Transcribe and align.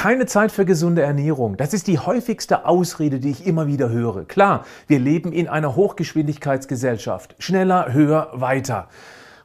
Keine 0.00 0.24
Zeit 0.24 0.50
für 0.50 0.64
gesunde 0.64 1.02
Ernährung. 1.02 1.58
Das 1.58 1.74
ist 1.74 1.86
die 1.86 1.98
häufigste 1.98 2.64
Ausrede, 2.64 3.20
die 3.20 3.32
ich 3.32 3.46
immer 3.46 3.66
wieder 3.66 3.90
höre. 3.90 4.24
Klar, 4.24 4.64
wir 4.86 4.98
leben 4.98 5.30
in 5.30 5.46
einer 5.46 5.76
Hochgeschwindigkeitsgesellschaft. 5.76 7.36
Schneller, 7.38 7.92
höher, 7.92 8.30
weiter. 8.32 8.88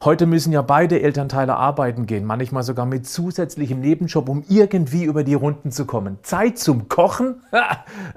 Heute 0.05 0.27
müssen 0.27 0.53
ja 0.53 0.61
beide 0.61 1.01
Elternteile 1.01 1.55
arbeiten 1.55 2.05
gehen, 2.05 2.25
manchmal 2.25 2.61
sogar 2.61 2.85
mit 2.85 3.07
zusätzlichem 3.07 3.79
Nebenjob, 3.79 4.29
um 4.29 4.43
irgendwie 4.47 5.03
über 5.03 5.23
die 5.23 5.33
Runden 5.33 5.71
zu 5.71 5.85
kommen. 5.85 6.19
Zeit 6.21 6.59
zum 6.59 6.89
Kochen? 6.89 7.41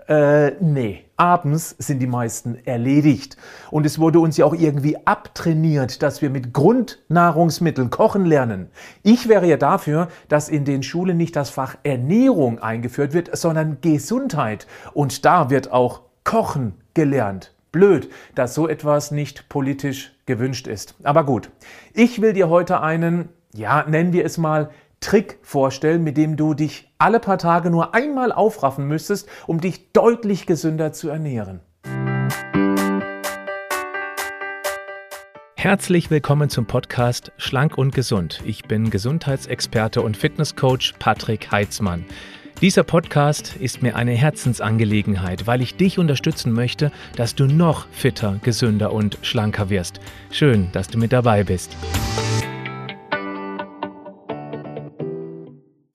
äh, 0.06 0.50
nee. 0.60 1.06
Abends 1.16 1.74
sind 1.78 2.00
die 2.00 2.06
meisten 2.06 2.59
erledigt. 2.66 3.38
Und 3.70 3.86
es 3.86 3.98
wurde 3.98 4.20
uns 4.20 4.36
ja 4.36 4.45
auch 4.45 4.54
irgendwie 4.54 4.98
abtrainiert, 5.06 6.02
dass 6.02 6.20
wir 6.20 6.28
mit 6.28 6.52
Grundnahrungsmitteln 6.52 7.88
kochen 7.88 8.27
lernen. 8.27 8.68
Ich 9.02 9.27
wäre 9.27 9.46
ja 9.46 9.56
dafür, 9.56 10.09
dass 10.28 10.50
in 10.50 10.66
den 10.66 10.82
Schulen 10.82 11.16
nicht 11.16 11.36
das 11.36 11.48
Fach 11.48 11.77
Ernährung 11.84 12.59
eingeführt 12.59 13.14
wird, 13.14 13.34
sondern 13.34 13.78
Gesundheit. 13.80 14.66
Und 14.92 15.24
da 15.24 15.48
wird 15.48 15.73
auch 15.73 16.02
Kochen 16.23 16.74
gelernt. 16.92 17.55
Blöd, 17.72 18.10
dass 18.34 18.54
so 18.54 18.68
etwas 18.68 19.10
nicht 19.10 19.48
politisch 19.48 20.12
gewünscht 20.26 20.66
ist. 20.66 20.95
Aber 21.02 21.24
gut, 21.24 21.50
ich 21.92 22.20
will 22.20 22.32
dir 22.32 22.48
heute 22.48 22.80
einen, 22.80 23.28
ja, 23.54 23.84
nennen 23.86 24.12
wir 24.12 24.24
es 24.24 24.38
mal, 24.38 24.70
Trick 25.00 25.38
vorstellen, 25.42 26.02
mit 26.02 26.16
dem 26.16 26.36
du 26.36 26.54
dich 26.54 26.92
alle 26.98 27.20
paar 27.20 27.38
Tage 27.38 27.70
nur 27.70 27.95
einmal 27.95 28.32
aufraffen 28.32 28.88
müsstest, 28.88 29.28
um 29.46 29.60
dich 29.60 29.92
deutlich 29.92 30.46
gesünder 30.46 30.92
zu 30.92 31.09
ernähren. 31.09 31.60
Herzlich 35.54 36.10
willkommen 36.10 36.50
zum 36.50 36.66
Podcast 36.66 37.32
Schlank 37.37 37.76
und 37.76 37.95
Gesund. 37.95 38.40
Ich 38.45 38.62
bin 38.62 38.90
Gesundheitsexperte 38.90 40.02
und 40.02 40.16
Fitnesscoach 40.16 40.95
Patrick 40.98 41.50
Heitzmann. 41.50 42.04
Dieser 42.60 42.82
Podcast 42.82 43.54
ist 43.54 43.82
mir 43.82 43.94
eine 43.94 44.10
Herzensangelegenheit, 44.10 45.46
weil 45.46 45.62
ich 45.62 45.76
dich 45.76 46.00
unterstützen 46.00 46.52
möchte, 46.52 46.90
dass 47.15 47.37
du 47.37 47.46
noch 47.46 47.87
fitter, 47.92 48.40
gesünder 48.42 48.92
und 48.92 49.16
schlanker 49.23 49.70
wirst. 49.70 50.00
Schön, 50.32 50.66
dass 50.73 50.88
du 50.88 50.98
mit 50.98 51.12
dabei 51.12 51.45
bist. 51.45 51.76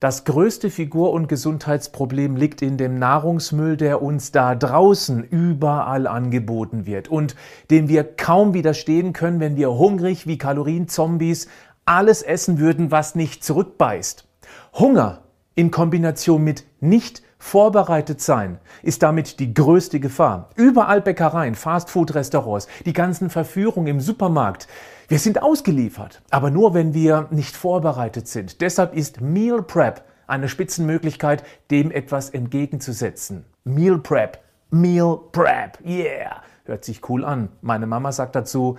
Das 0.00 0.24
größte 0.24 0.70
Figur- 0.70 1.12
und 1.12 1.28
Gesundheitsproblem 1.28 2.34
liegt 2.36 2.62
in 2.62 2.78
dem 2.78 2.98
Nahrungsmüll, 2.98 3.76
der 3.76 4.00
uns 4.00 4.32
da 4.32 4.54
draußen 4.54 5.22
überall 5.22 6.06
angeboten 6.06 6.86
wird 6.86 7.08
und 7.08 7.36
dem 7.70 7.90
wir 7.90 8.04
kaum 8.04 8.54
widerstehen 8.54 9.12
können, 9.12 9.38
wenn 9.38 9.56
wir 9.56 9.70
hungrig 9.70 10.26
wie 10.26 10.38
Kalorienzombies 10.38 11.46
alles 11.84 12.22
essen 12.22 12.58
würden, 12.58 12.90
was 12.90 13.14
nicht 13.14 13.44
zurückbeißt. 13.44 14.26
Hunger 14.72 15.23
in 15.54 15.70
Kombination 15.70 16.42
mit 16.42 16.64
nicht 16.80 17.22
vorbereitet 17.38 18.22
sein 18.22 18.58
ist 18.82 19.02
damit 19.02 19.38
die 19.38 19.52
größte 19.52 20.00
Gefahr. 20.00 20.48
Überall 20.56 21.02
Bäckereien, 21.02 21.54
Fastfood-Restaurants, 21.54 22.68
die 22.86 22.94
ganzen 22.94 23.28
Verführungen 23.28 23.86
im 23.88 24.00
Supermarkt. 24.00 24.66
Wir 25.08 25.18
sind 25.18 25.42
ausgeliefert, 25.42 26.22
aber 26.30 26.50
nur 26.50 26.72
wenn 26.72 26.94
wir 26.94 27.28
nicht 27.30 27.54
vorbereitet 27.54 28.28
sind. 28.28 28.62
Deshalb 28.62 28.94
ist 28.94 29.20
Meal 29.20 29.62
Prep 29.62 30.04
eine 30.26 30.48
Spitzenmöglichkeit, 30.48 31.44
dem 31.70 31.90
etwas 31.90 32.30
entgegenzusetzen. 32.30 33.44
Meal 33.64 33.98
Prep, 33.98 34.38
Meal 34.70 35.18
Prep, 35.32 35.78
yeah, 35.84 36.42
hört 36.64 36.84
sich 36.84 37.06
cool 37.10 37.26
an. 37.26 37.50
Meine 37.60 37.86
Mama 37.86 38.10
sagt 38.12 38.34
dazu, 38.34 38.78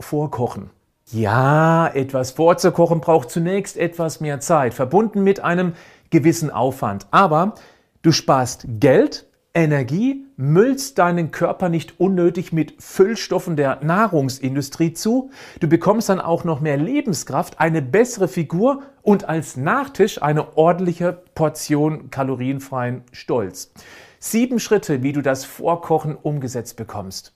vorkochen. 0.00 0.70
Ja, 1.12 1.86
etwas 1.88 2.32
vorzukochen 2.32 3.00
braucht 3.00 3.30
zunächst 3.30 3.76
etwas 3.76 4.20
mehr 4.20 4.40
Zeit, 4.40 4.74
verbunden 4.74 5.22
mit 5.22 5.38
einem 5.38 5.74
gewissen 6.10 6.50
Aufwand. 6.50 7.06
Aber 7.10 7.54
du 8.02 8.12
sparst 8.12 8.66
Geld, 8.80 9.26
Energie, 9.56 10.26
müllst 10.36 10.98
deinen 10.98 11.30
Körper 11.30 11.70
nicht 11.70 11.98
unnötig 11.98 12.52
mit 12.52 12.74
Füllstoffen 12.78 13.56
der 13.56 13.82
Nahrungsindustrie 13.82 14.92
zu. 14.92 15.30
Du 15.60 15.66
bekommst 15.66 16.10
dann 16.10 16.20
auch 16.20 16.44
noch 16.44 16.60
mehr 16.60 16.76
Lebenskraft, 16.76 17.58
eine 17.58 17.80
bessere 17.80 18.28
Figur 18.28 18.82
und 19.00 19.28
als 19.28 19.56
Nachtisch 19.56 20.20
eine 20.20 20.58
ordentliche 20.58 21.22
Portion 21.34 22.10
kalorienfreien 22.10 23.02
Stolz. 23.12 23.72
Sieben 24.18 24.60
Schritte, 24.60 25.02
wie 25.02 25.12
du 25.12 25.22
das 25.22 25.46
Vorkochen 25.46 26.16
umgesetzt 26.16 26.76
bekommst. 26.76 27.34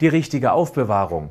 Die 0.00 0.08
richtige 0.08 0.52
Aufbewahrung. 0.52 1.30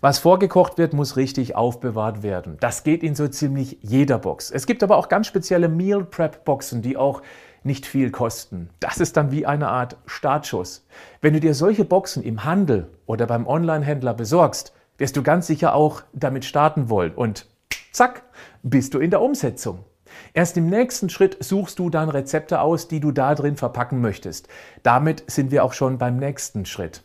Was 0.00 0.18
vorgekocht 0.18 0.78
wird, 0.78 0.92
muss 0.92 1.16
richtig 1.16 1.56
aufbewahrt 1.56 2.22
werden. 2.22 2.56
Das 2.60 2.84
geht 2.84 3.02
in 3.02 3.14
so 3.14 3.28
ziemlich 3.28 3.78
jeder 3.82 4.18
Box. 4.18 4.50
Es 4.50 4.66
gibt 4.66 4.82
aber 4.82 4.96
auch 4.96 5.08
ganz 5.08 5.26
spezielle 5.26 5.68
Meal 5.68 6.04
Prep 6.04 6.44
Boxen, 6.44 6.82
die 6.82 6.96
auch 6.96 7.22
nicht 7.62 7.86
viel 7.86 8.10
kosten. 8.10 8.70
Das 8.80 8.98
ist 8.98 9.16
dann 9.16 9.32
wie 9.32 9.46
eine 9.46 9.68
Art 9.68 9.96
Startschuss. 10.06 10.86
Wenn 11.20 11.34
du 11.34 11.40
dir 11.40 11.54
solche 11.54 11.84
Boxen 11.84 12.22
im 12.22 12.44
Handel 12.44 12.88
oder 13.06 13.26
beim 13.26 13.46
Online-Händler 13.46 14.14
besorgst, 14.14 14.72
wirst 14.98 15.16
du 15.16 15.22
ganz 15.22 15.46
sicher 15.46 15.74
auch 15.74 16.02
damit 16.12 16.44
starten 16.44 16.88
wollen 16.88 17.12
und 17.12 17.46
zack, 17.92 18.22
bist 18.62 18.94
du 18.94 18.98
in 18.98 19.10
der 19.10 19.20
Umsetzung. 19.20 19.84
Erst 20.32 20.56
im 20.56 20.68
nächsten 20.68 21.10
Schritt 21.10 21.36
suchst 21.40 21.78
du 21.78 21.90
dann 21.90 22.08
Rezepte 22.08 22.60
aus, 22.60 22.88
die 22.88 23.00
du 23.00 23.10
da 23.10 23.34
drin 23.34 23.56
verpacken 23.56 24.00
möchtest. 24.00 24.48
Damit 24.82 25.24
sind 25.26 25.50
wir 25.50 25.64
auch 25.64 25.72
schon 25.72 25.98
beim 25.98 26.16
nächsten 26.16 26.64
Schritt. 26.64 27.02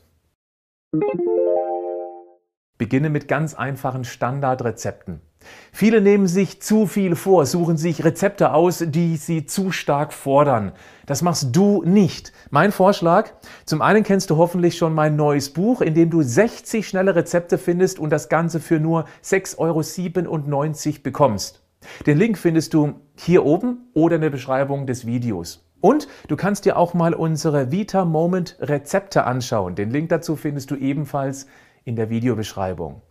Beginne 2.82 3.12
mit 3.12 3.28
ganz 3.28 3.54
einfachen 3.54 4.06
Standardrezepten. 4.06 5.22
Viele 5.72 6.02
nehmen 6.02 6.26
sich 6.26 6.64
zu 6.64 6.88
viel 6.88 7.16
vor, 7.16 7.46
suchen 7.46 7.78
sich 7.78 8.04
Rezepte 8.04 8.56
aus, 8.56 8.84
die 8.88 9.18
sie 9.18 9.46
zu 9.46 9.72
stark 9.72 10.12
fordern. 10.12 10.72
Das 11.06 11.22
machst 11.22 11.56
du 11.56 11.84
nicht. 11.84 12.34
Mein 12.50 12.72
Vorschlag, 12.72 13.34
zum 13.66 13.84
einen 13.84 14.04
kennst 14.04 14.32
du 14.32 14.38
hoffentlich 14.38 14.80
schon 14.80 14.96
mein 14.96 15.16
neues 15.16 15.54
Buch, 15.54 15.82
in 15.82 15.94
dem 15.94 16.10
du 16.10 16.24
60 16.24 16.88
schnelle 16.88 17.14
Rezepte 17.14 17.60
findest 17.60 18.00
und 18.00 18.10
das 18.10 18.30
Ganze 18.30 18.60
für 18.60 18.80
nur 18.80 19.06
6,97 19.24 19.58
Euro 19.60 21.00
bekommst. 21.04 21.62
Den 22.08 22.18
Link 22.18 22.40
findest 22.40 22.74
du 22.74 22.96
hier 23.16 23.46
oben 23.46 23.92
oder 23.94 24.16
in 24.16 24.24
der 24.24 24.32
Beschreibung 24.32 24.88
des 24.88 25.06
Videos. 25.06 25.68
Und 25.82 26.08
du 26.30 26.36
kannst 26.36 26.66
dir 26.66 26.78
auch 26.78 26.96
mal 26.96 27.14
unsere 27.14 27.72
Vita 27.72 28.06
Moment 28.06 28.58
Rezepte 28.60 29.26
anschauen. 29.26 29.76
Den 29.76 29.92
Link 29.92 30.10
dazu 30.10 30.36
findest 30.36 30.72
du 30.72 30.76
ebenfalls 30.76 31.46
in 31.84 31.96
der 31.96 32.10
Videobeschreibung. 32.10 33.02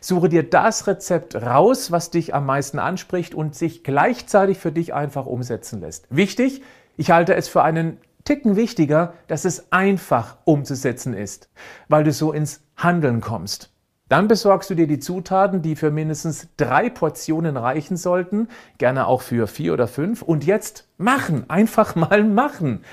Suche 0.00 0.28
dir 0.28 0.42
das 0.42 0.86
Rezept 0.86 1.34
raus, 1.34 1.90
was 1.90 2.10
dich 2.10 2.34
am 2.34 2.46
meisten 2.46 2.78
anspricht 2.78 3.34
und 3.34 3.54
sich 3.54 3.82
gleichzeitig 3.82 4.58
für 4.58 4.72
dich 4.72 4.94
einfach 4.94 5.26
umsetzen 5.26 5.80
lässt. 5.80 6.06
Wichtig, 6.10 6.62
ich 6.96 7.10
halte 7.10 7.34
es 7.34 7.48
für 7.48 7.62
einen 7.62 7.98
Ticken 8.24 8.56
wichtiger, 8.56 9.14
dass 9.28 9.44
es 9.44 9.72
einfach 9.72 10.36
umzusetzen 10.44 11.14
ist, 11.14 11.48
weil 11.88 12.04
du 12.04 12.12
so 12.12 12.32
ins 12.32 12.62
Handeln 12.76 13.20
kommst. 13.20 13.72
Dann 14.10 14.26
besorgst 14.26 14.68
du 14.68 14.74
dir 14.74 14.88
die 14.88 14.98
Zutaten, 14.98 15.62
die 15.62 15.76
für 15.76 15.92
mindestens 15.92 16.48
drei 16.56 16.90
Portionen 16.90 17.56
reichen 17.56 17.96
sollten, 17.96 18.48
gerne 18.76 19.06
auch 19.06 19.22
für 19.22 19.46
vier 19.46 19.72
oder 19.72 19.86
fünf. 19.86 20.20
Und 20.20 20.44
jetzt 20.44 20.88
machen, 20.98 21.48
einfach 21.48 21.94
mal 21.94 22.24
machen. 22.24 22.84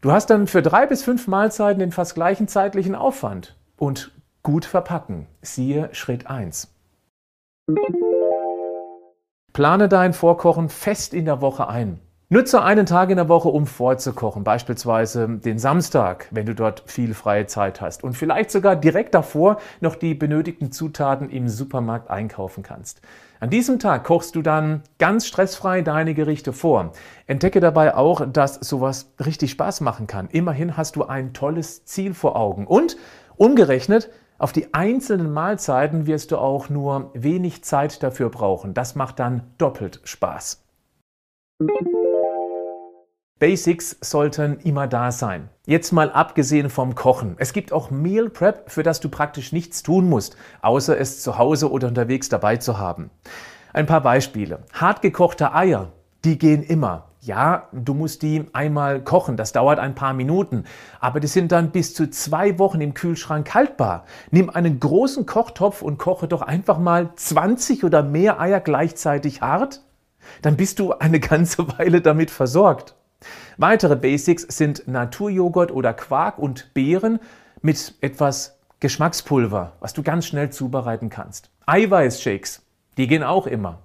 Du 0.00 0.12
hast 0.12 0.30
dann 0.30 0.46
für 0.46 0.62
drei 0.62 0.86
bis 0.86 1.02
fünf 1.02 1.28
Mahlzeiten 1.28 1.78
den 1.78 1.92
fast 1.92 2.14
gleichen 2.14 2.48
zeitlichen 2.48 2.94
Aufwand. 2.94 3.54
Und 3.76 4.12
Gut 4.46 4.64
verpacken. 4.64 5.26
Siehe 5.42 5.88
Schritt 5.90 6.28
1. 6.28 6.72
Plane 9.52 9.88
dein 9.88 10.12
Vorkochen 10.12 10.68
fest 10.68 11.14
in 11.14 11.24
der 11.24 11.40
Woche 11.40 11.66
ein. 11.66 11.98
Nutze 12.28 12.62
einen 12.62 12.86
Tag 12.86 13.10
in 13.10 13.16
der 13.16 13.28
Woche, 13.28 13.48
um 13.48 13.66
vorzukochen, 13.66 14.44
beispielsweise 14.44 15.26
den 15.28 15.58
Samstag, 15.58 16.28
wenn 16.30 16.46
du 16.46 16.54
dort 16.54 16.84
viel 16.86 17.12
freie 17.12 17.46
Zeit 17.46 17.80
hast 17.80 18.04
und 18.04 18.12
vielleicht 18.12 18.52
sogar 18.52 18.76
direkt 18.76 19.16
davor 19.16 19.58
noch 19.80 19.96
die 19.96 20.14
benötigten 20.14 20.70
Zutaten 20.70 21.28
im 21.28 21.48
Supermarkt 21.48 22.08
einkaufen 22.08 22.62
kannst. 22.62 23.00
An 23.40 23.50
diesem 23.50 23.80
Tag 23.80 24.04
kochst 24.04 24.36
du 24.36 24.42
dann 24.42 24.84
ganz 25.00 25.26
stressfrei 25.26 25.82
deine 25.82 26.14
Gerichte 26.14 26.52
vor. 26.52 26.92
Entdecke 27.26 27.58
dabei 27.58 27.96
auch, 27.96 28.24
dass 28.32 28.54
sowas 28.54 29.10
richtig 29.18 29.50
Spaß 29.50 29.80
machen 29.80 30.06
kann. 30.06 30.28
Immerhin 30.30 30.76
hast 30.76 30.94
du 30.94 31.04
ein 31.04 31.32
tolles 31.32 31.84
Ziel 31.84 32.14
vor 32.14 32.36
Augen 32.36 32.68
und 32.68 32.96
umgerechnet 33.36 34.08
auf 34.38 34.52
die 34.52 34.74
einzelnen 34.74 35.32
Mahlzeiten 35.32 36.06
wirst 36.06 36.30
du 36.30 36.38
auch 36.38 36.68
nur 36.68 37.10
wenig 37.14 37.64
Zeit 37.64 38.02
dafür 38.02 38.28
brauchen. 38.28 38.74
Das 38.74 38.94
macht 38.94 39.18
dann 39.18 39.42
doppelt 39.58 40.00
Spaß. 40.04 40.62
Basics 43.38 43.98
sollten 44.00 44.60
immer 44.60 44.86
da 44.86 45.12
sein. 45.12 45.50
Jetzt 45.66 45.92
mal 45.92 46.10
abgesehen 46.10 46.70
vom 46.70 46.94
Kochen. 46.94 47.36
Es 47.38 47.52
gibt 47.52 47.72
auch 47.72 47.90
Meal 47.90 48.30
Prep, 48.30 48.70
für 48.70 48.82
das 48.82 49.00
du 49.00 49.10
praktisch 49.10 49.52
nichts 49.52 49.82
tun 49.82 50.08
musst, 50.08 50.36
außer 50.62 50.98
es 50.98 51.22
zu 51.22 51.36
Hause 51.36 51.70
oder 51.70 51.88
unterwegs 51.88 52.28
dabei 52.30 52.56
zu 52.56 52.78
haben. 52.78 53.10
Ein 53.74 53.86
paar 53.86 54.00
Beispiele. 54.00 54.64
Hartgekochte 54.72 55.54
Eier, 55.54 55.92
die 56.24 56.38
gehen 56.38 56.62
immer. 56.62 57.05
Ja, 57.26 57.66
du 57.72 57.92
musst 57.92 58.22
die 58.22 58.44
einmal 58.52 59.02
kochen, 59.02 59.36
das 59.36 59.50
dauert 59.50 59.80
ein 59.80 59.96
paar 59.96 60.12
Minuten, 60.12 60.62
aber 61.00 61.18
die 61.18 61.26
sind 61.26 61.50
dann 61.50 61.72
bis 61.72 61.92
zu 61.92 62.08
zwei 62.08 62.56
Wochen 62.60 62.80
im 62.80 62.94
Kühlschrank 62.94 63.52
haltbar. 63.52 64.04
Nimm 64.30 64.48
einen 64.48 64.78
großen 64.78 65.26
Kochtopf 65.26 65.82
und 65.82 65.98
koche 65.98 66.28
doch 66.28 66.40
einfach 66.40 66.78
mal 66.78 67.10
20 67.16 67.82
oder 67.82 68.04
mehr 68.04 68.38
Eier 68.40 68.60
gleichzeitig 68.60 69.42
hart. 69.42 69.82
Dann 70.42 70.56
bist 70.56 70.78
du 70.78 70.92
eine 70.92 71.18
ganze 71.18 71.66
Weile 71.78 72.00
damit 72.00 72.30
versorgt. 72.30 72.94
Weitere 73.56 73.96
Basics 73.96 74.42
sind 74.42 74.86
Naturjoghurt 74.86 75.72
oder 75.72 75.94
Quark 75.94 76.38
und 76.38 76.74
Beeren 76.74 77.18
mit 77.60 77.94
etwas 78.02 78.60
Geschmackspulver, 78.78 79.72
was 79.80 79.94
du 79.94 80.04
ganz 80.04 80.26
schnell 80.26 80.50
zubereiten 80.50 81.10
kannst. 81.10 81.50
Eiweißshakes, 81.66 82.62
die 82.98 83.08
gehen 83.08 83.24
auch 83.24 83.48
immer. 83.48 83.80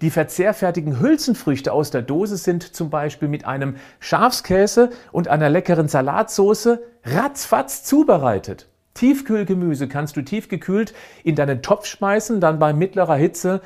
Die 0.00 0.10
verzehrfertigen 0.10 1.00
Hülsenfrüchte 1.00 1.72
aus 1.72 1.90
der 1.90 2.02
Dose 2.02 2.36
sind 2.36 2.74
zum 2.74 2.90
Beispiel 2.90 3.28
mit 3.28 3.44
einem 3.44 3.76
Schafskäse 4.00 4.90
und 5.12 5.28
einer 5.28 5.48
leckeren 5.48 5.88
Salatsauce 5.88 6.78
ratzfatz 7.04 7.84
zubereitet. 7.84 8.68
Tiefkühlgemüse 8.94 9.88
kannst 9.88 10.16
du 10.16 10.22
tiefgekühlt 10.22 10.94
in 11.24 11.34
deinen 11.34 11.62
Topf 11.62 11.86
schmeißen, 11.86 12.40
dann 12.40 12.58
bei 12.58 12.72
mittlerer 12.72 13.16
Hitze 13.16 13.62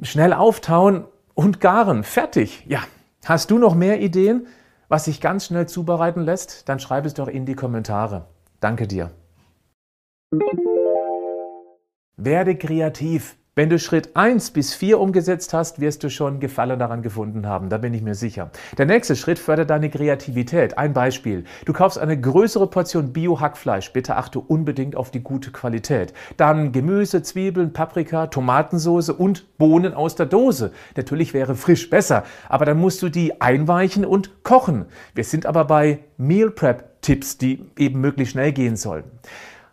schnell 0.00 0.32
auftauen 0.32 1.04
und 1.34 1.60
garen. 1.60 2.04
Fertig. 2.04 2.64
Ja. 2.68 2.80
Hast 3.24 3.50
du 3.50 3.58
noch 3.58 3.74
mehr 3.74 4.00
Ideen, 4.00 4.46
was 4.88 5.04
sich 5.04 5.20
ganz 5.20 5.46
schnell 5.46 5.68
zubereiten 5.68 6.22
lässt? 6.22 6.68
Dann 6.68 6.80
schreib 6.80 7.06
es 7.06 7.14
doch 7.14 7.28
in 7.28 7.46
die 7.46 7.54
Kommentare. 7.54 8.26
Danke 8.60 8.86
dir. 8.86 9.10
Werde 12.16 12.56
kreativ. 12.56 13.36
Wenn 13.54 13.68
du 13.68 13.78
Schritt 13.78 14.16
1 14.16 14.52
bis 14.52 14.72
4 14.72 14.98
umgesetzt 14.98 15.52
hast, 15.52 15.78
wirst 15.78 16.02
du 16.02 16.08
schon 16.08 16.40
Gefallen 16.40 16.78
daran 16.78 17.02
gefunden 17.02 17.46
haben, 17.46 17.68
da 17.68 17.76
bin 17.76 17.92
ich 17.92 18.00
mir 18.00 18.14
sicher. 18.14 18.50
Der 18.78 18.86
nächste 18.86 19.14
Schritt 19.14 19.38
fördert 19.38 19.68
deine 19.68 19.90
Kreativität. 19.90 20.78
Ein 20.78 20.94
Beispiel. 20.94 21.44
Du 21.66 21.74
kaufst 21.74 21.98
eine 21.98 22.18
größere 22.18 22.66
Portion 22.66 23.12
Bio-Hackfleisch. 23.12 23.92
Bitte 23.92 24.16
achte 24.16 24.38
unbedingt 24.38 24.96
auf 24.96 25.10
die 25.10 25.22
gute 25.22 25.50
Qualität. 25.50 26.14
Dann 26.38 26.72
Gemüse, 26.72 27.22
Zwiebeln, 27.22 27.74
Paprika, 27.74 28.28
Tomatensauce 28.28 29.10
und 29.10 29.58
Bohnen 29.58 29.92
aus 29.92 30.14
der 30.14 30.24
Dose. 30.24 30.72
Natürlich 30.96 31.34
wäre 31.34 31.54
frisch 31.54 31.90
besser, 31.90 32.24
aber 32.48 32.64
dann 32.64 32.78
musst 32.78 33.02
du 33.02 33.10
die 33.10 33.42
einweichen 33.42 34.06
und 34.06 34.44
kochen. 34.44 34.86
Wir 35.14 35.24
sind 35.24 35.44
aber 35.44 35.66
bei 35.66 35.98
Meal 36.16 36.50
Prep 36.50 37.02
Tipps, 37.02 37.36
die 37.36 37.66
eben 37.76 38.00
möglichst 38.00 38.32
schnell 38.32 38.52
gehen 38.52 38.76
sollen. 38.76 39.04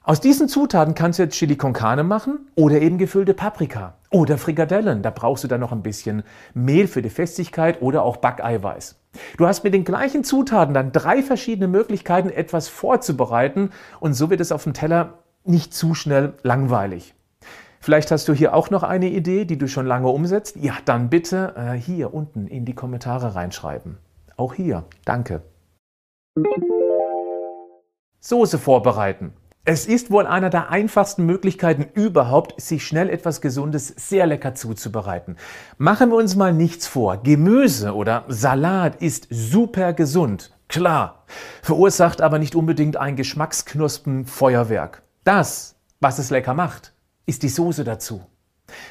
Aus 0.09 0.19
diesen 0.19 0.47
Zutaten 0.47 0.95
kannst 0.95 1.19
du 1.19 1.23
jetzt 1.23 1.35
Chili 1.35 1.55
con 1.55 1.71
Carne 1.71 2.03
machen 2.03 2.49
oder 2.55 2.81
eben 2.81 2.97
gefüllte 2.97 3.35
Paprika 3.35 3.93
oder 4.09 4.39
Frikadellen. 4.39 5.03
Da 5.03 5.11
brauchst 5.11 5.43
du 5.43 5.47
dann 5.47 5.59
noch 5.59 5.71
ein 5.71 5.83
bisschen 5.83 6.23
Mehl 6.55 6.87
für 6.87 7.03
die 7.03 7.11
Festigkeit 7.11 7.79
oder 7.83 8.01
auch 8.01 8.17
Backeiweiß. 8.17 8.99
Du 9.37 9.45
hast 9.45 9.63
mit 9.63 9.75
den 9.75 9.83
gleichen 9.83 10.23
Zutaten 10.23 10.73
dann 10.73 10.91
drei 10.91 11.21
verschiedene 11.21 11.67
Möglichkeiten, 11.67 12.31
etwas 12.31 12.69
vorzubereiten 12.69 13.69
und 13.99 14.15
so 14.15 14.31
wird 14.31 14.41
es 14.41 14.51
auf 14.51 14.63
dem 14.63 14.73
Teller 14.73 15.19
nicht 15.43 15.75
zu 15.75 15.93
schnell 15.93 16.33
langweilig. 16.41 17.13
Vielleicht 17.79 18.09
hast 18.09 18.27
du 18.27 18.33
hier 18.33 18.55
auch 18.55 18.71
noch 18.71 18.81
eine 18.81 19.09
Idee, 19.09 19.45
die 19.45 19.59
du 19.59 19.67
schon 19.67 19.85
lange 19.85 20.07
umsetzt. 20.07 20.55
Ja, 20.55 20.73
dann 20.85 21.11
bitte 21.11 21.53
äh, 21.55 21.73
hier 21.73 22.15
unten 22.15 22.47
in 22.47 22.65
die 22.65 22.73
Kommentare 22.73 23.35
reinschreiben. 23.35 23.99
Auch 24.37 24.55
hier. 24.55 24.85
Danke. 25.05 25.43
Soße 28.21 28.57
vorbereiten. 28.57 29.33
Es 29.71 29.85
ist 29.85 30.09
wohl 30.09 30.25
einer 30.25 30.49
der 30.49 30.71
einfachsten 30.71 31.27
Möglichkeiten 31.27 31.85
überhaupt, 31.93 32.59
sich 32.59 32.87
schnell 32.87 33.07
etwas 33.07 33.39
Gesundes 33.39 33.87
sehr 33.89 34.25
lecker 34.25 34.55
zuzubereiten. 34.55 35.37
Machen 35.77 36.09
wir 36.09 36.15
uns 36.15 36.35
mal 36.35 36.51
nichts 36.51 36.87
vor. 36.87 37.21
Gemüse 37.21 37.93
oder 37.93 38.25
Salat 38.29 38.99
ist 38.99 39.27
super 39.29 39.93
gesund. 39.93 40.57
Klar. 40.69 41.23
Verursacht 41.61 42.19
aber 42.19 42.39
nicht 42.39 42.55
unbedingt 42.55 42.97
ein 42.97 43.15
Geschmacksknospenfeuerwerk. 43.15 45.03
Das, 45.23 45.75
was 45.99 46.17
es 46.17 46.31
lecker 46.31 46.55
macht, 46.55 46.93
ist 47.27 47.43
die 47.43 47.49
Soße 47.49 47.83
dazu. 47.83 48.23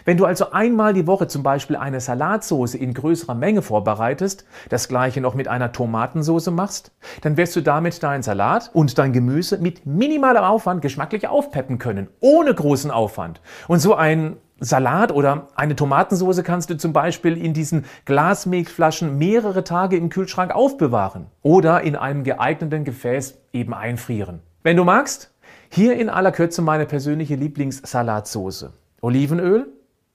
Wenn 0.04 0.16
du 0.16 0.24
also 0.24 0.50
einmal 0.50 0.94
die 0.94 1.06
Woche 1.06 1.28
zum 1.28 1.42
Beispiel 1.42 1.76
eine 1.76 2.00
Salatsauce 2.00 2.74
in 2.74 2.94
größerer 2.94 3.34
Menge 3.34 3.62
vorbereitest, 3.62 4.44
das 4.68 4.88
gleiche 4.88 5.20
noch 5.20 5.34
mit 5.34 5.48
einer 5.48 5.72
Tomatensauce 5.72 6.50
machst, 6.50 6.92
dann 7.22 7.36
wirst 7.36 7.56
du 7.56 7.60
damit 7.60 8.02
deinen 8.02 8.22
Salat 8.22 8.70
und 8.72 8.98
dein 8.98 9.12
Gemüse 9.12 9.58
mit 9.58 9.86
minimalem 9.86 10.44
Aufwand 10.44 10.82
geschmacklich 10.82 11.28
aufpeppen 11.28 11.78
können, 11.78 12.08
ohne 12.20 12.54
großen 12.54 12.90
Aufwand. 12.90 13.40
Und 13.66 13.80
so 13.80 13.94
ein 13.94 14.36
Salat 14.60 15.12
oder 15.12 15.48
eine 15.54 15.76
Tomatensauce 15.76 16.42
kannst 16.42 16.68
du 16.70 16.76
zum 16.76 16.92
Beispiel 16.92 17.36
in 17.36 17.54
diesen 17.54 17.84
Glasmilchflaschen 18.06 19.16
mehrere 19.16 19.62
Tage 19.62 19.96
im 19.96 20.08
Kühlschrank 20.08 20.52
aufbewahren 20.52 21.26
oder 21.42 21.82
in 21.82 21.94
einem 21.94 22.24
geeigneten 22.24 22.82
Gefäß 22.84 23.38
eben 23.52 23.72
einfrieren. 23.72 24.40
Wenn 24.64 24.76
du 24.76 24.82
magst, 24.82 25.32
hier 25.70 25.96
in 25.96 26.08
aller 26.08 26.32
Kürze 26.32 26.62
meine 26.62 26.86
persönliche 26.86 27.36
Lieblingssalatsauce. 27.36 28.70
Olivenöl, 29.00 29.72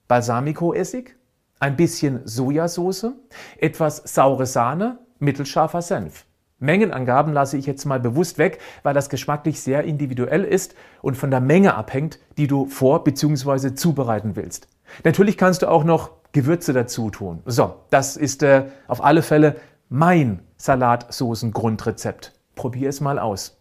Balsamico-Essig, 0.08 1.16
ein 1.60 1.76
bisschen 1.76 2.20
Sojasauce, 2.26 3.12
etwas 3.58 4.02
saure 4.04 4.46
Sahne, 4.46 4.98
mittelscharfer 5.18 5.82
Senf. 5.82 6.26
Mengenangaben 6.58 7.32
lasse 7.32 7.56
ich 7.56 7.66
jetzt 7.66 7.84
mal 7.84 8.00
bewusst 8.00 8.38
weg, 8.38 8.58
weil 8.82 8.94
das 8.94 9.08
geschmacklich 9.08 9.60
sehr 9.60 9.84
individuell 9.84 10.44
ist 10.44 10.74
und 11.02 11.16
von 11.16 11.30
der 11.30 11.40
Menge 11.40 11.74
abhängt, 11.74 12.18
die 12.36 12.46
du 12.46 12.66
vor 12.66 13.04
bzw. 13.04 13.74
zubereiten 13.74 14.36
willst. 14.36 14.68
Natürlich 15.04 15.36
kannst 15.36 15.62
du 15.62 15.68
auch 15.68 15.84
noch 15.84 16.10
Gewürze 16.32 16.72
dazu 16.72 17.10
tun. 17.10 17.42
So, 17.46 17.74
das 17.90 18.16
ist 18.16 18.42
äh, 18.42 18.66
auf 18.88 19.02
alle 19.02 19.22
Fälle 19.22 19.56
mein 19.88 20.40
Salatsoßen-Grundrezept. 20.56 22.32
Probier 22.54 22.88
es 22.88 23.00
mal 23.00 23.18
aus. 23.18 23.60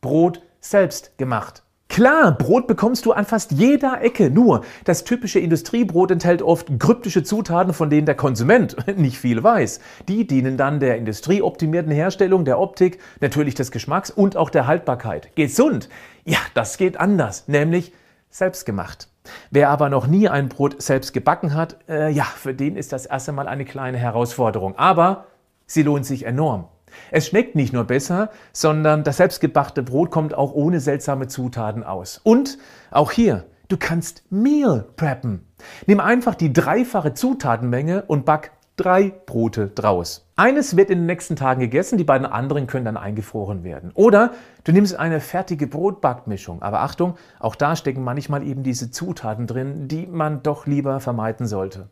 Brot 0.00 0.42
selbst 0.60 1.16
gemacht. 1.18 1.62
Klar, 1.92 2.32
Brot 2.32 2.68
bekommst 2.68 3.04
du 3.04 3.12
an 3.12 3.26
fast 3.26 3.52
jeder 3.52 4.00
Ecke, 4.00 4.30
nur 4.30 4.64
das 4.84 5.04
typische 5.04 5.38
Industriebrot 5.38 6.10
enthält 6.10 6.40
oft 6.40 6.80
kryptische 6.80 7.22
Zutaten, 7.22 7.74
von 7.74 7.90
denen 7.90 8.06
der 8.06 8.14
Konsument 8.14 8.74
nicht 8.96 9.18
viel 9.18 9.42
weiß. 9.42 9.78
Die 10.08 10.26
dienen 10.26 10.56
dann 10.56 10.80
der 10.80 10.96
industrieoptimierten 10.96 11.92
Herstellung, 11.92 12.46
der 12.46 12.58
Optik, 12.58 12.98
natürlich 13.20 13.56
des 13.56 13.70
Geschmacks 13.70 14.10
und 14.10 14.38
auch 14.38 14.48
der 14.48 14.66
Haltbarkeit. 14.66 15.36
Gesund? 15.36 15.90
Ja, 16.24 16.38
das 16.54 16.78
geht 16.78 16.98
anders, 16.98 17.46
nämlich 17.46 17.92
selbstgemacht. 18.30 19.08
Wer 19.50 19.68
aber 19.68 19.90
noch 19.90 20.06
nie 20.06 20.30
ein 20.30 20.48
Brot 20.48 20.80
selbst 20.80 21.12
gebacken 21.12 21.52
hat, 21.52 21.76
äh, 21.90 22.10
ja, 22.10 22.24
für 22.24 22.54
den 22.54 22.76
ist 22.76 22.94
das 22.94 23.04
erst 23.04 23.28
einmal 23.28 23.48
eine 23.48 23.66
kleine 23.66 23.98
Herausforderung. 23.98 24.78
Aber 24.78 25.26
sie 25.66 25.82
lohnt 25.82 26.06
sich 26.06 26.24
enorm. 26.24 26.68
Es 27.10 27.26
schmeckt 27.26 27.54
nicht 27.54 27.72
nur 27.72 27.84
besser, 27.84 28.30
sondern 28.52 29.04
das 29.04 29.18
selbstgebackte 29.18 29.82
Brot 29.82 30.10
kommt 30.10 30.34
auch 30.34 30.52
ohne 30.52 30.80
seltsame 30.80 31.28
Zutaten 31.28 31.84
aus. 31.84 32.20
Und 32.22 32.58
auch 32.90 33.10
hier, 33.12 33.44
du 33.68 33.76
kannst 33.76 34.24
Meal 34.30 34.86
preppen. 34.96 35.46
Nimm 35.86 36.00
einfach 36.00 36.34
die 36.34 36.52
dreifache 36.52 37.14
Zutatenmenge 37.14 38.04
und 38.06 38.24
back 38.24 38.52
drei 38.76 39.12
Brote 39.26 39.68
draus. 39.68 40.26
Eines 40.34 40.76
wird 40.76 40.90
in 40.90 41.00
den 41.00 41.06
nächsten 41.06 41.36
Tagen 41.36 41.60
gegessen, 41.60 41.98
die 41.98 42.04
beiden 42.04 42.26
anderen 42.26 42.66
können 42.66 42.84
dann 42.84 42.96
eingefroren 42.96 43.64
werden. 43.64 43.92
Oder 43.94 44.32
du 44.64 44.72
nimmst 44.72 44.98
eine 44.98 45.20
fertige 45.20 45.66
Brotbackmischung. 45.66 46.62
Aber 46.62 46.80
Achtung, 46.80 47.16
auch 47.38 47.54
da 47.54 47.76
stecken 47.76 48.02
manchmal 48.02 48.42
eben 48.42 48.62
diese 48.62 48.90
Zutaten 48.90 49.46
drin, 49.46 49.88
die 49.88 50.06
man 50.06 50.42
doch 50.42 50.66
lieber 50.66 51.00
vermeiden 51.00 51.46
sollte. 51.46 51.88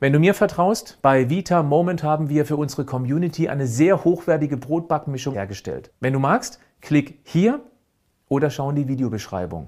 Wenn 0.00 0.12
du 0.12 0.20
mir 0.20 0.32
vertraust, 0.32 0.98
bei 1.02 1.28
Vita 1.28 1.64
Moment 1.64 2.04
haben 2.04 2.28
wir 2.28 2.46
für 2.46 2.56
unsere 2.56 2.84
Community 2.84 3.48
eine 3.48 3.66
sehr 3.66 4.04
hochwertige 4.04 4.56
Brotbackmischung 4.56 5.34
hergestellt. 5.34 5.90
Wenn 5.98 6.12
du 6.12 6.20
magst, 6.20 6.60
klick 6.80 7.18
hier 7.24 7.60
oder 8.28 8.50
schau 8.50 8.70
in 8.70 8.76
die 8.76 8.86
Videobeschreibung. 8.86 9.66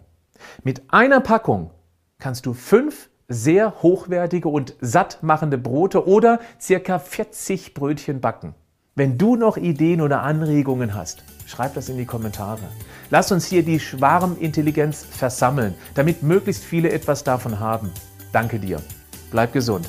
Mit 0.62 0.82
einer 0.92 1.18
Packung 1.18 1.72
kannst 2.20 2.46
du 2.46 2.54
fünf 2.54 3.10
sehr 3.26 3.82
hochwertige 3.82 4.48
und 4.48 4.76
sattmachende 4.80 5.58
Brote 5.58 6.06
oder 6.06 6.38
circa 6.60 7.00
40 7.00 7.74
Brötchen 7.74 8.20
backen. 8.20 8.54
Wenn 8.94 9.18
du 9.18 9.34
noch 9.34 9.56
Ideen 9.56 10.00
oder 10.00 10.22
Anregungen 10.22 10.94
hast, 10.94 11.24
schreib 11.46 11.74
das 11.74 11.88
in 11.88 11.96
die 11.96 12.06
Kommentare. 12.06 12.62
Lass 13.10 13.32
uns 13.32 13.46
hier 13.46 13.64
die 13.64 13.80
Schwarmintelligenz 13.80 15.04
versammeln, 15.04 15.74
damit 15.94 16.22
möglichst 16.22 16.62
viele 16.62 16.92
etwas 16.92 17.24
davon 17.24 17.58
haben. 17.58 17.90
Danke 18.32 18.60
dir. 18.60 18.80
Bleib 19.30 19.52
gesund. 19.52 19.88